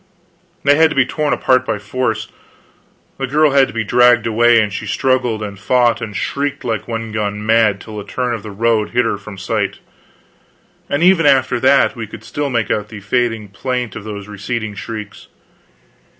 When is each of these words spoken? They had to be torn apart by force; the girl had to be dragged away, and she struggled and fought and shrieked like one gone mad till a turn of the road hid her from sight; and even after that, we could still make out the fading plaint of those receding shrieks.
They 0.63 0.77
had 0.77 0.89
to 0.89 0.95
be 0.95 1.05
torn 1.05 1.31
apart 1.31 1.63
by 1.63 1.77
force; 1.77 2.27
the 3.19 3.27
girl 3.27 3.51
had 3.51 3.67
to 3.67 3.73
be 3.75 3.83
dragged 3.83 4.25
away, 4.25 4.59
and 4.59 4.73
she 4.73 4.87
struggled 4.87 5.43
and 5.43 5.59
fought 5.59 6.01
and 6.01 6.15
shrieked 6.17 6.63
like 6.63 6.87
one 6.87 7.11
gone 7.11 7.45
mad 7.45 7.79
till 7.79 7.99
a 7.99 8.03
turn 8.03 8.33
of 8.33 8.41
the 8.41 8.49
road 8.49 8.89
hid 8.97 9.05
her 9.05 9.19
from 9.19 9.37
sight; 9.37 9.77
and 10.89 11.03
even 11.03 11.27
after 11.27 11.59
that, 11.59 11.95
we 11.95 12.07
could 12.07 12.23
still 12.23 12.49
make 12.49 12.71
out 12.71 12.89
the 12.89 12.99
fading 12.99 13.49
plaint 13.49 13.95
of 13.95 14.03
those 14.03 14.27
receding 14.27 14.73
shrieks. 14.73 15.27